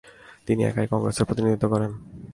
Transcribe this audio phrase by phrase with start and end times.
[0.47, 1.91] তিনি একাই কংগ্রেসের প্রতিনিধিত্ব করেন।